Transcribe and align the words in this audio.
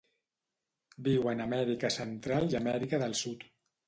Viuen 1.07 1.43
a 1.43 1.45
Amèrica 1.49 1.91
Central 1.97 2.47
i 2.55 2.57
Amèrica 2.61 3.01
del 3.05 3.15
Sud. 3.21 3.45